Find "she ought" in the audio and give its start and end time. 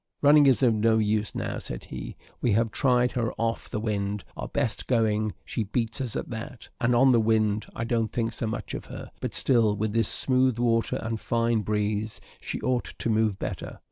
12.39-12.95